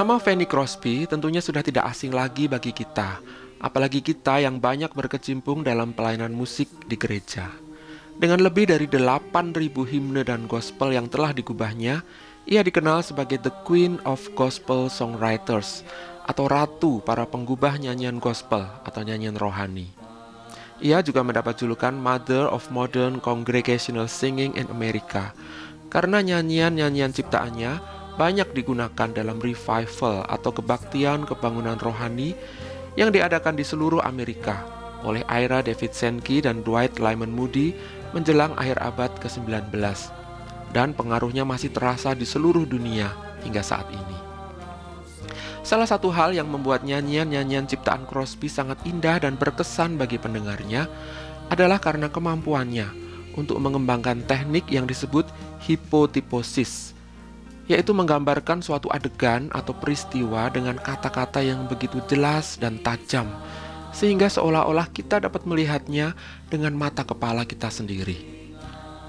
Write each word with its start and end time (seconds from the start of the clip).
Nama 0.00 0.16
Fanny 0.16 0.48
Crosby 0.48 1.04
tentunya 1.04 1.44
sudah 1.44 1.60
tidak 1.60 1.84
asing 1.92 2.16
lagi 2.16 2.48
bagi 2.48 2.72
kita, 2.72 3.20
apalagi 3.60 4.00
kita 4.00 4.40
yang 4.40 4.56
banyak 4.56 4.88
berkecimpung 4.96 5.60
dalam 5.60 5.92
pelayanan 5.92 6.32
musik 6.32 6.72
di 6.88 6.96
gereja. 6.96 7.52
Dengan 8.16 8.40
lebih 8.40 8.72
dari 8.72 8.88
8.000 8.88 9.60
himne 9.92 10.24
dan 10.24 10.48
gospel 10.48 10.96
yang 10.96 11.04
telah 11.04 11.36
digubahnya, 11.36 12.00
ia 12.48 12.64
dikenal 12.64 13.04
sebagai 13.04 13.44
The 13.44 13.52
Queen 13.68 14.00
of 14.08 14.24
Gospel 14.32 14.88
Songwriters 14.88 15.84
atau 16.24 16.48
Ratu 16.48 17.04
para 17.04 17.28
penggubah 17.28 17.76
nyanyian 17.76 18.24
gospel 18.24 18.64
atau 18.80 19.04
nyanyian 19.04 19.36
rohani. 19.36 19.92
Ia 20.80 21.04
juga 21.04 21.20
mendapat 21.20 21.60
julukan 21.60 21.92
Mother 21.92 22.48
of 22.48 22.72
Modern 22.72 23.20
Congregational 23.20 24.08
Singing 24.08 24.56
in 24.56 24.64
America 24.72 25.36
karena 25.92 26.24
nyanyian-nyanyian 26.24 27.12
ciptaannya 27.12 27.99
banyak 28.20 28.52
digunakan 28.52 29.08
dalam 29.08 29.40
revival 29.40 30.28
atau 30.28 30.52
kebaktian 30.52 31.24
kebangunan 31.24 31.80
rohani 31.80 32.36
yang 32.92 33.08
diadakan 33.08 33.56
di 33.56 33.64
seluruh 33.64 34.04
Amerika 34.04 34.60
oleh 35.00 35.24
Ira 35.24 35.64
David 35.64 35.96
Sankey 35.96 36.44
dan 36.44 36.60
Dwight 36.60 37.00
Lyman 37.00 37.32
Moody 37.32 37.72
menjelang 38.12 38.52
akhir 38.60 38.76
abad 38.76 39.08
ke-19 39.24 39.72
dan 40.76 40.92
pengaruhnya 40.92 41.48
masih 41.48 41.72
terasa 41.72 42.12
di 42.12 42.28
seluruh 42.28 42.68
dunia 42.68 43.08
hingga 43.40 43.64
saat 43.64 43.88
ini. 43.88 44.18
Salah 45.64 45.88
satu 45.88 46.12
hal 46.12 46.36
yang 46.36 46.52
membuat 46.52 46.84
nyanyian-nyanyian 46.84 47.64
ciptaan 47.64 48.04
Crosby 48.04 48.52
sangat 48.52 48.84
indah 48.84 49.16
dan 49.16 49.40
berkesan 49.40 49.96
bagi 49.96 50.20
pendengarnya 50.20 50.84
adalah 51.48 51.80
karena 51.80 52.12
kemampuannya 52.12 52.92
untuk 53.32 53.56
mengembangkan 53.64 54.28
teknik 54.28 54.68
yang 54.68 54.84
disebut 54.84 55.24
hipotiposis 55.64 56.99
yaitu 57.70 57.94
menggambarkan 57.94 58.58
suatu 58.66 58.90
adegan 58.90 59.46
atau 59.54 59.70
peristiwa 59.70 60.50
dengan 60.50 60.74
kata-kata 60.74 61.38
yang 61.38 61.70
begitu 61.70 62.02
jelas 62.10 62.58
dan 62.58 62.82
tajam, 62.82 63.30
sehingga 63.94 64.26
seolah-olah 64.26 64.90
kita 64.90 65.22
dapat 65.22 65.46
melihatnya 65.46 66.18
dengan 66.50 66.74
mata 66.74 67.06
kepala 67.06 67.46
kita 67.46 67.70
sendiri. 67.70 68.18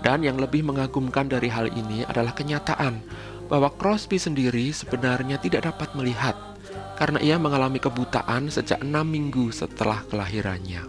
Dan 0.06 0.22
yang 0.22 0.38
lebih 0.38 0.62
mengagumkan 0.62 1.26
dari 1.26 1.50
hal 1.50 1.74
ini 1.74 2.06
adalah 2.06 2.38
kenyataan 2.38 3.02
bahwa 3.50 3.74
Crosby 3.74 4.22
sendiri 4.22 4.70
sebenarnya 4.70 5.42
tidak 5.42 5.66
dapat 5.74 5.98
melihat 5.98 6.38
karena 7.02 7.18
ia 7.18 7.42
mengalami 7.42 7.82
kebutaan 7.82 8.54
sejak 8.54 8.78
enam 8.86 9.10
minggu 9.10 9.50
setelah 9.50 10.06
kelahirannya. 10.06 10.86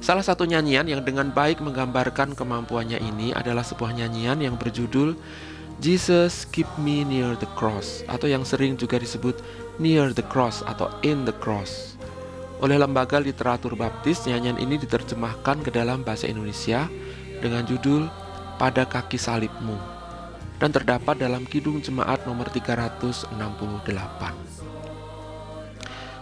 Salah 0.00 0.24
satu 0.24 0.46
nyanyian 0.48 0.86
yang 0.86 1.02
dengan 1.04 1.28
baik 1.34 1.60
menggambarkan 1.60 2.38
kemampuannya 2.38 3.02
ini 3.02 3.34
adalah 3.36 3.60
sebuah 3.60 3.92
nyanyian 3.92 4.40
yang 4.40 4.54
berjudul 4.56 5.12
Jesus 5.80 6.44
keep 6.52 6.68
me 6.76 7.08
near 7.08 7.32
the 7.40 7.48
cross 7.56 8.04
atau 8.04 8.28
yang 8.28 8.44
sering 8.44 8.76
juga 8.76 9.00
disebut 9.00 9.40
near 9.80 10.12
the 10.12 10.20
cross 10.28 10.60
atau 10.68 10.92
in 11.00 11.24
the 11.24 11.32
cross. 11.40 11.96
Oleh 12.60 12.76
lembaga 12.76 13.16
literatur 13.16 13.72
baptis, 13.72 14.28
nyanyian 14.28 14.60
ini 14.60 14.76
diterjemahkan 14.76 15.64
ke 15.64 15.72
dalam 15.72 16.04
bahasa 16.04 16.28
Indonesia 16.28 16.84
dengan 17.40 17.64
judul 17.64 18.12
Pada 18.60 18.84
Kaki 18.84 19.16
Salibmu 19.16 19.72
dan 20.60 20.68
terdapat 20.68 21.16
dalam 21.16 21.48
Kidung 21.48 21.80
Jemaat 21.80 22.28
nomor 22.28 22.52
368. 22.52 23.32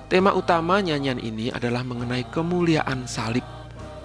Tema 0.06 0.38
utama 0.38 0.78
nyanyian 0.78 1.18
ini 1.18 1.50
adalah 1.50 1.82
mengenai 1.82 2.30
kemuliaan 2.30 3.10
salib 3.10 3.42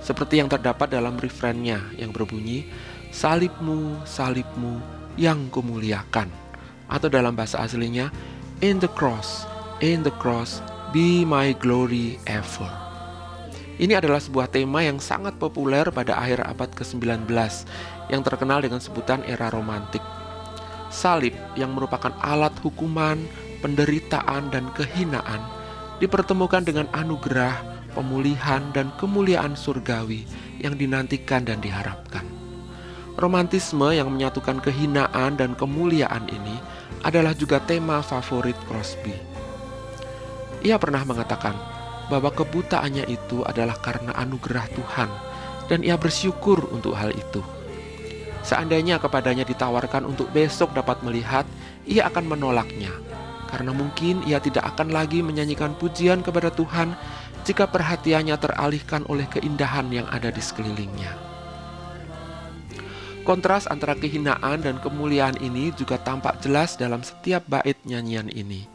seperti 0.02 0.42
yang 0.42 0.50
terdapat 0.50 0.90
dalam 0.90 1.14
refrennya 1.22 1.78
yang 1.94 2.10
berbunyi 2.10 2.66
Salibmu, 3.14 4.02
salibmu, 4.10 4.82
yang 5.20 5.50
kumuliakan 5.54 6.30
atau 6.88 7.08
dalam 7.10 7.34
bahasa 7.34 7.62
aslinya 7.62 8.14
in 8.62 8.78
the 8.80 8.90
cross 8.94 9.48
in 9.82 10.02
the 10.06 10.14
cross 10.22 10.62
be 10.94 11.26
my 11.26 11.52
glory 11.58 12.22
ever 12.30 12.84
ini 13.82 13.98
adalah 13.98 14.22
sebuah 14.22 14.54
tema 14.54 14.86
yang 14.86 15.02
sangat 15.02 15.34
populer 15.42 15.90
pada 15.90 16.14
akhir 16.14 16.46
abad 16.46 16.70
ke-19 16.78 17.26
yang 18.14 18.22
terkenal 18.22 18.62
dengan 18.62 18.78
sebutan 18.78 19.26
era 19.26 19.50
romantik. 19.50 20.04
Salib 20.94 21.34
yang 21.58 21.74
merupakan 21.74 22.14
alat 22.22 22.54
hukuman, 22.62 23.18
penderitaan, 23.66 24.54
dan 24.54 24.70
kehinaan 24.78 25.42
dipertemukan 25.98 26.62
dengan 26.62 26.86
anugerah, 26.94 27.58
pemulihan, 27.98 28.62
dan 28.78 28.94
kemuliaan 29.02 29.58
surgawi 29.58 30.30
yang 30.62 30.78
dinantikan 30.78 31.42
dan 31.42 31.58
diharapkan. 31.58 32.43
Romantisme 33.14 33.94
yang 33.94 34.10
menyatukan 34.10 34.58
kehinaan 34.58 35.38
dan 35.38 35.54
kemuliaan 35.54 36.26
ini 36.34 36.58
adalah 37.06 37.38
juga 37.38 37.62
tema 37.62 38.02
favorit 38.02 38.58
Crosby. 38.66 39.14
Ia 40.66 40.82
pernah 40.82 41.06
mengatakan 41.06 41.54
bahwa 42.10 42.34
kebutaannya 42.34 43.06
itu 43.06 43.46
adalah 43.46 43.78
karena 43.78 44.18
anugerah 44.18 44.66
Tuhan 44.74 45.10
dan 45.70 45.86
ia 45.86 45.94
bersyukur 45.94 46.74
untuk 46.74 46.98
hal 46.98 47.14
itu. 47.14 47.46
Seandainya 48.42 48.98
kepadanya 49.00 49.46
ditawarkan 49.46 50.04
untuk 50.04 50.28
besok 50.34 50.76
dapat 50.76 51.00
melihat, 51.06 51.48
ia 51.86 52.10
akan 52.10 52.28
menolaknya 52.28 52.92
karena 53.54 53.70
mungkin 53.70 54.26
ia 54.26 54.42
tidak 54.42 54.66
akan 54.74 54.90
lagi 54.90 55.22
menyanyikan 55.22 55.78
pujian 55.78 56.26
kepada 56.26 56.50
Tuhan 56.50 56.98
jika 57.46 57.70
perhatiannya 57.70 58.34
teralihkan 58.42 59.06
oleh 59.06 59.30
keindahan 59.30 59.94
yang 59.94 60.10
ada 60.10 60.34
di 60.34 60.42
sekelilingnya. 60.42 61.33
Kontras 63.24 63.72
antara 63.72 63.96
kehinaan 63.96 64.68
dan 64.68 64.84
kemuliaan 64.84 65.40
ini 65.40 65.72
juga 65.80 65.96
tampak 65.96 66.44
jelas 66.44 66.76
dalam 66.76 67.00
setiap 67.00 67.48
bait 67.48 67.80
nyanyian 67.88 68.28
ini. 68.28 68.68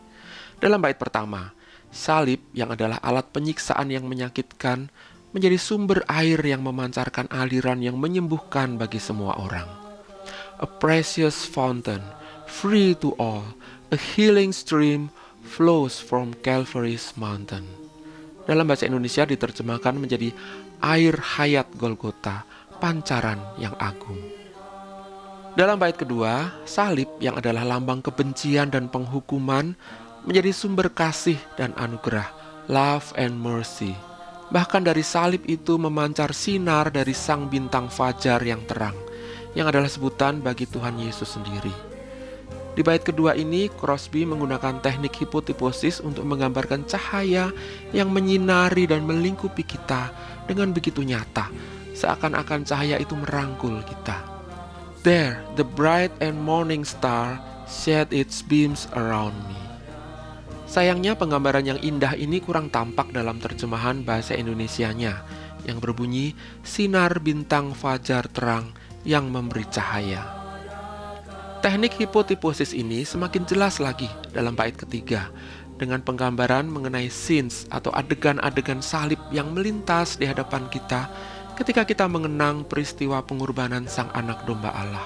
Dalam 0.57 0.81
bait 0.81 0.97
pertama, 0.97 1.53
salib 1.93 2.41
yang 2.57 2.73
adalah 2.73 2.97
alat 3.05 3.29
penyiksaan 3.29 3.93
yang 3.93 4.09
menyakitkan 4.09 4.89
menjadi 5.37 5.61
sumber 5.61 6.01
air 6.09 6.41
yang 6.41 6.65
memancarkan 6.65 7.29
aliran 7.29 7.85
yang 7.85 8.01
menyembuhkan 8.01 8.81
bagi 8.81 8.97
semua 8.97 9.37
orang. 9.37 9.69
A 10.59 10.67
precious 10.67 11.45
fountain, 11.45 12.01
free 12.49 12.97
to 12.97 13.13
all, 13.21 13.45
a 13.93 14.01
healing 14.01 14.57
stream 14.57 15.13
flows 15.45 16.01
from 16.01 16.33
Calvary's 16.41 17.13
mountain. 17.21 17.69
Dalam 18.49 18.65
bahasa 18.65 18.89
Indonesia 18.89 19.29
diterjemahkan 19.29 19.93
menjadi 19.93 20.33
air 20.81 21.21
hayat 21.37 21.69
Golgota, 21.77 22.49
pancaran 22.81 23.39
yang 23.61 23.77
agung. 23.77 24.38
Dalam 25.59 25.75
bait 25.75 25.99
kedua, 25.99 26.55
salib 26.63 27.11
yang 27.19 27.35
adalah 27.35 27.67
lambang 27.67 27.99
kebencian 27.99 28.71
dan 28.71 28.87
penghukuman 28.87 29.75
menjadi 30.23 30.55
sumber 30.55 30.87
kasih 30.87 31.35
dan 31.59 31.75
anugerah, 31.75 32.31
love 32.71 33.11
and 33.19 33.35
mercy. 33.35 33.91
Bahkan 34.55 34.87
dari 34.87 35.03
salib 35.03 35.43
itu 35.51 35.75
memancar 35.75 36.31
sinar 36.31 36.95
dari 36.95 37.11
sang 37.11 37.51
bintang 37.51 37.91
fajar 37.91 38.39
yang 38.47 38.63
terang, 38.71 38.95
yang 39.59 39.67
adalah 39.67 39.91
sebutan 39.91 40.39
bagi 40.39 40.63
Tuhan 40.71 40.95
Yesus 40.95 41.35
sendiri. 41.35 41.75
Di 42.79 42.87
bait 42.87 43.03
kedua 43.03 43.35
ini, 43.35 43.67
Crosby 43.67 44.23
menggunakan 44.23 44.79
teknik 44.79 45.27
hipotiposis 45.27 45.99
untuk 45.99 46.23
menggambarkan 46.23 46.87
cahaya 46.87 47.51
yang 47.91 48.15
menyinari 48.15 48.87
dan 48.87 49.03
melingkupi 49.03 49.67
kita 49.67 50.15
dengan 50.47 50.71
begitu 50.71 51.03
nyata, 51.03 51.51
seakan-akan 51.99 52.63
cahaya 52.63 52.95
itu 53.03 53.19
merangkul 53.19 53.83
kita. 53.83 54.38
There, 55.07 55.39
the 55.55 55.63
bright 55.63 56.11
and 56.19 56.43
morning 56.43 56.83
star 56.83 57.39
shed 57.71 58.11
its 58.11 58.43
beams 58.43 58.91
around 58.99 59.39
me. 59.47 59.55
Sayangnya 60.67 61.15
penggambaran 61.15 61.71
yang 61.71 61.79
indah 61.79 62.19
ini 62.19 62.43
kurang 62.43 62.67
tampak 62.67 63.15
dalam 63.15 63.39
terjemahan 63.39 64.03
bahasa 64.03 64.35
Indonesianya 64.35 65.23
yang 65.71 65.79
berbunyi 65.79 66.35
sinar 66.67 67.23
bintang 67.23 67.79
fajar 67.79 68.27
terang 68.27 68.75
yang 69.07 69.31
memberi 69.31 69.63
cahaya. 69.71 70.27
Teknik 71.63 71.95
hipotiposis 72.03 72.75
ini 72.75 73.07
semakin 73.07 73.47
jelas 73.47 73.79
lagi 73.79 74.11
dalam 74.35 74.59
bait 74.59 74.75
ketiga 74.75 75.31
dengan 75.79 76.03
penggambaran 76.03 76.67
mengenai 76.67 77.07
scenes 77.07 77.71
atau 77.71 77.95
adegan-adegan 77.95 78.83
salib 78.83 79.23
yang 79.31 79.55
melintas 79.55 80.19
di 80.19 80.27
hadapan 80.27 80.67
kita 80.69 81.07
ketika 81.59 81.83
kita 81.83 82.07
mengenang 82.07 82.63
peristiwa 82.63 83.19
pengorbanan 83.27 83.91
Sang 83.91 84.07
Anak 84.15 84.47
Domba 84.47 84.71
Allah. 84.71 85.03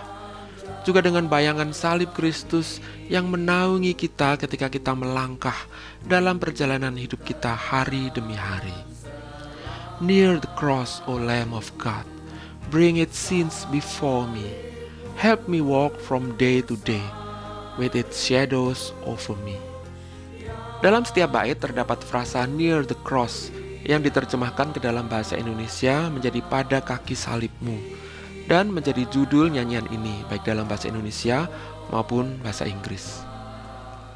Juga 0.84 1.00
dengan 1.00 1.24
bayangan 1.24 1.72
salib 1.72 2.12
Kristus 2.12 2.76
yang 3.08 3.32
menaungi 3.32 3.96
kita 3.96 4.36
ketika 4.36 4.68
kita 4.68 4.92
melangkah 4.92 5.56
dalam 6.04 6.36
perjalanan 6.36 6.92
hidup 6.92 7.24
kita 7.24 7.56
hari 7.56 8.12
demi 8.12 8.36
hari. 8.36 8.76
Near 10.04 10.36
the 10.36 10.50
cross, 10.52 11.00
O 11.08 11.16
Lamb 11.16 11.56
of 11.56 11.72
God, 11.80 12.04
bring 12.68 13.00
its 13.00 13.16
sins 13.16 13.64
before 13.72 14.28
me. 14.28 14.44
Help 15.16 15.48
me 15.48 15.64
walk 15.64 15.96
from 16.04 16.36
day 16.36 16.60
to 16.60 16.76
day 16.84 17.04
with 17.80 17.96
its 17.96 18.20
shadows 18.20 18.92
over 19.08 19.38
me. 19.40 19.56
Dalam 20.84 21.06
setiap 21.06 21.32
bait 21.32 21.56
terdapat 21.62 22.02
frasa 22.02 22.44
near 22.44 22.82
the 22.82 22.98
cross 23.06 23.54
yang 23.82 24.02
diterjemahkan 24.02 24.74
ke 24.74 24.80
dalam 24.82 25.10
bahasa 25.10 25.34
Indonesia 25.34 26.06
menjadi 26.10 26.40
pada 26.46 26.78
kaki 26.82 27.18
salibmu 27.18 27.78
dan 28.46 28.70
menjadi 28.70 29.06
judul 29.10 29.50
nyanyian 29.50 29.86
ini 29.90 30.22
baik 30.26 30.46
dalam 30.46 30.66
bahasa 30.66 30.90
Indonesia 30.90 31.46
maupun 31.90 32.38
bahasa 32.42 32.66
Inggris. 32.66 33.22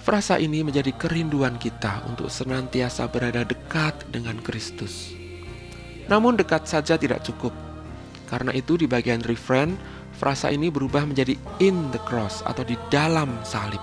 Frasa 0.06 0.38
ini 0.38 0.62
menjadi 0.62 0.94
kerinduan 0.94 1.58
kita 1.58 2.06
untuk 2.06 2.30
senantiasa 2.30 3.10
berada 3.10 3.42
dekat 3.42 4.06
dengan 4.14 4.38
Kristus. 4.38 5.10
Namun 6.06 6.38
dekat 6.38 6.70
saja 6.70 6.94
tidak 6.94 7.26
cukup. 7.26 7.50
Karena 8.30 8.54
itu 8.54 8.78
di 8.78 8.86
bagian 8.86 9.18
refrain, 9.26 9.74
frasa 10.14 10.54
ini 10.54 10.70
berubah 10.70 11.02
menjadi 11.02 11.34
in 11.58 11.90
the 11.90 11.98
cross 12.06 12.42
atau 12.46 12.62
di 12.62 12.78
dalam 12.86 13.34
salib. 13.42 13.82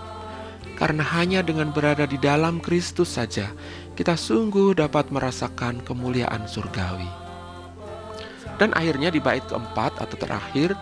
Karena 0.79 1.03
hanya 1.03 1.43
dengan 1.43 1.75
berada 1.75 2.07
di 2.07 2.15
dalam 2.15 2.63
Kristus 2.63 3.19
saja, 3.19 3.51
kita 3.93 4.17
sungguh 4.17 4.77
dapat 4.77 5.13
merasakan 5.13 5.81
kemuliaan 5.85 6.45
surgawi. 6.49 7.09
Dan 8.57 8.73
akhirnya 8.77 9.09
di 9.09 9.17
bait 9.21 9.45
keempat 9.45 9.97
atau 10.01 10.15
terakhir, 10.17 10.73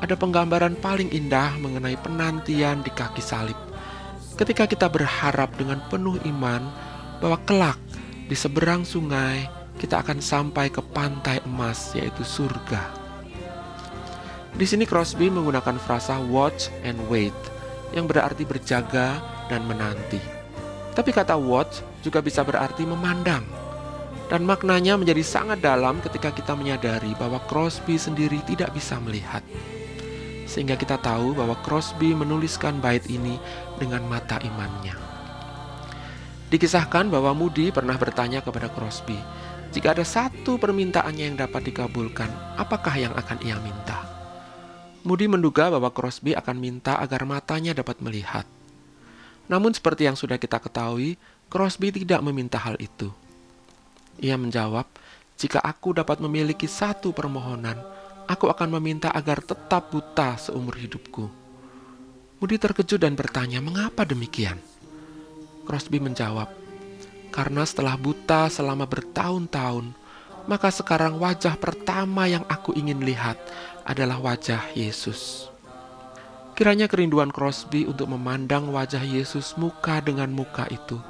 ada 0.00 0.12
penggambaran 0.16 0.76
paling 0.80 1.08
indah 1.12 1.56
mengenai 1.60 1.96
penantian 2.00 2.84
di 2.84 2.92
kaki 2.92 3.20
salib– 3.24 3.56
ketika 4.34 4.66
kita 4.66 4.86
berharap 4.90 5.54
dengan 5.54 5.78
penuh 5.86 6.18
iman 6.26 6.62
bahwa 7.22 7.38
kelak 7.46 7.78
di 8.26 8.34
seberang 8.34 8.82
sungai 8.82 9.46
kita 9.78 10.02
akan 10.02 10.18
sampai 10.18 10.70
ke 10.70 10.82
pantai 10.82 11.38
emas 11.46 11.94
yaitu 11.94 12.26
surga. 12.26 12.82
Di 14.54 14.66
sini 14.66 14.86
Crosby 14.86 15.30
menggunakan 15.30 15.78
frasa 15.82 16.18
watch 16.30 16.70
and 16.86 16.98
wait 17.10 17.34
yang 17.90 18.06
berarti 18.06 18.46
berjaga 18.46 19.18
dan 19.50 19.66
menanti. 19.66 20.33
Tapi 20.94 21.10
kata 21.10 21.34
watch 21.34 21.82
juga 22.00 22.22
bisa 22.22 22.46
berarti 22.46 22.86
memandang. 22.86 23.42
Dan 24.30 24.48
maknanya 24.48 24.96
menjadi 24.96 25.20
sangat 25.20 25.60
dalam 25.60 26.00
ketika 26.00 26.32
kita 26.32 26.56
menyadari 26.56 27.12
bahwa 27.18 27.42
Crosby 27.44 28.00
sendiri 28.00 28.40
tidak 28.48 28.72
bisa 28.72 28.96
melihat 29.02 29.44
sehingga 30.54 30.78
kita 30.78 31.00
tahu 31.02 31.34
bahwa 31.34 31.58
Crosby 31.66 32.14
menuliskan 32.14 32.78
bait 32.78 33.02
ini 33.10 33.40
dengan 33.80 34.06
mata 34.06 34.38
imannya. 34.38 34.94
Dikisahkan 36.52 37.10
bahwa 37.10 37.34
Moody 37.34 37.74
pernah 37.74 37.98
bertanya 37.98 38.38
kepada 38.38 38.70
Crosby, 38.70 39.18
jika 39.74 39.90
ada 39.90 40.06
satu 40.06 40.54
permintaannya 40.54 41.34
yang 41.34 41.34
dapat 41.34 41.66
dikabulkan, 41.66 42.30
apakah 42.54 42.94
yang 42.94 43.10
akan 43.18 43.42
ia 43.42 43.58
minta? 43.58 44.06
Moody 45.02 45.26
menduga 45.26 45.74
bahwa 45.74 45.90
Crosby 45.90 46.38
akan 46.38 46.56
minta 46.62 47.02
agar 47.02 47.26
matanya 47.26 47.74
dapat 47.74 47.98
melihat. 47.98 48.46
Namun 49.46 49.76
seperti 49.76 50.08
yang 50.08 50.16
sudah 50.16 50.40
kita 50.40 50.56
ketahui, 50.60 51.20
Crosby 51.52 51.92
tidak 51.92 52.24
meminta 52.24 52.56
hal 52.56 52.80
itu. 52.80 53.12
Ia 54.18 54.40
menjawab, 54.40 54.88
"Jika 55.36 55.60
aku 55.60 55.92
dapat 55.92 56.22
memiliki 56.22 56.64
satu 56.64 57.12
permohonan, 57.12 57.76
aku 58.24 58.48
akan 58.48 58.80
meminta 58.80 59.12
agar 59.12 59.44
tetap 59.44 59.92
buta 59.92 60.40
seumur 60.40 60.76
hidupku. 60.80 61.28
Moody 62.40 62.56
terkejut 62.60 63.00
dan 63.00 63.16
bertanya, 63.16 63.60
mengapa 63.60 64.04
demikian? 64.04 64.60
Crosby 65.64 65.96
menjawab, 65.96 66.52
karena 67.32 67.64
setelah 67.64 67.96
buta 67.96 68.52
selama 68.52 68.84
bertahun-tahun, 68.84 69.96
maka 70.44 70.68
sekarang 70.68 71.16
wajah 71.16 71.56
pertama 71.56 72.28
yang 72.28 72.44
aku 72.52 72.76
ingin 72.76 73.00
lihat 73.00 73.40
adalah 73.80 74.20
wajah 74.20 74.60
Yesus. 74.76 75.48
Kiranya 76.54 76.86
kerinduan 76.86 77.34
Crosby 77.34 77.82
untuk 77.82 78.14
memandang 78.14 78.70
wajah 78.70 79.02
Yesus 79.02 79.58
muka 79.58 79.98
dengan 79.98 80.30
muka 80.30 80.70
itu 80.70 81.02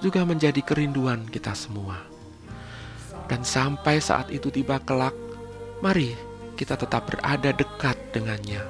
juga 0.00 0.24
menjadi 0.24 0.60
kerinduan 0.64 1.28
kita 1.28 1.52
semua. 1.52 2.00
Dan 3.28 3.44
sampai 3.44 4.00
saat 4.00 4.32
itu 4.32 4.48
tiba 4.48 4.80
kelak, 4.80 5.12
mari 5.84 6.16
kita 6.56 6.80
tetap 6.80 7.12
berada 7.12 7.52
dekat 7.52 7.96
dengannya 8.16 8.64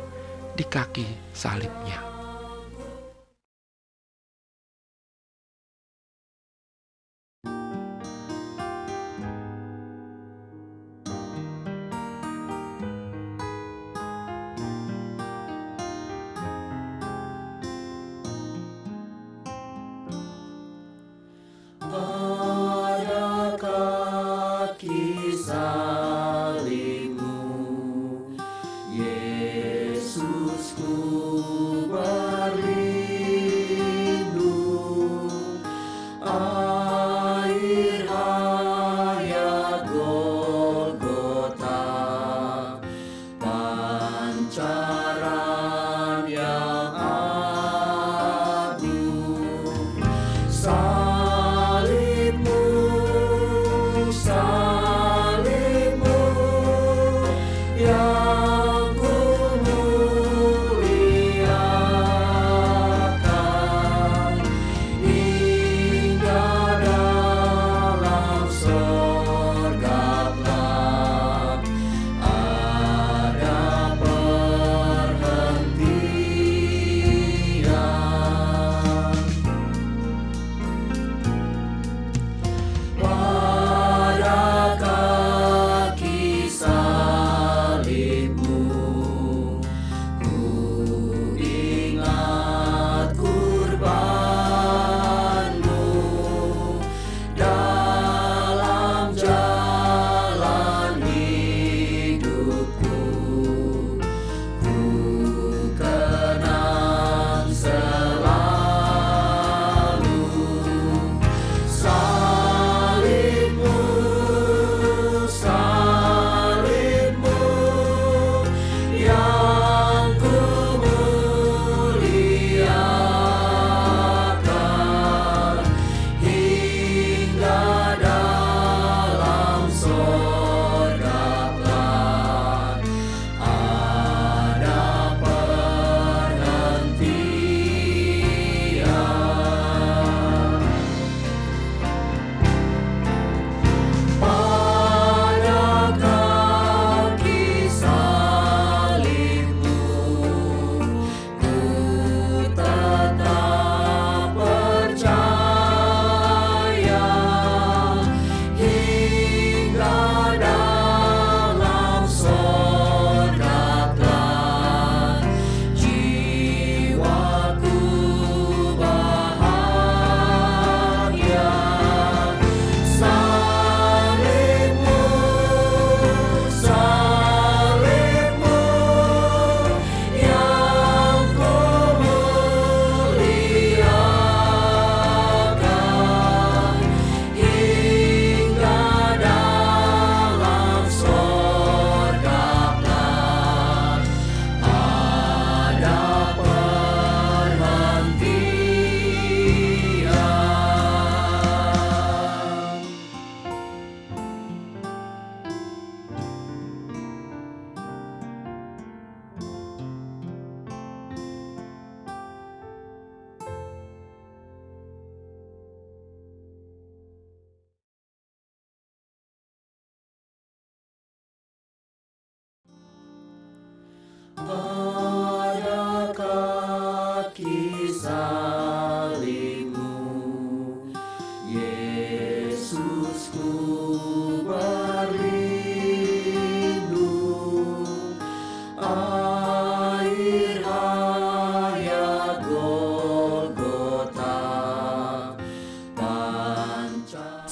di 0.58 0.64
kaki 0.66 1.06
salibnya. 1.30 2.05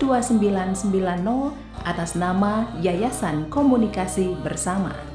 2990 0.00 1.52
atas 1.84 2.14
nama 2.14 2.70
Yayasan 2.80 3.50
Komunikasi 3.50 4.36
Bersama. 4.40 5.11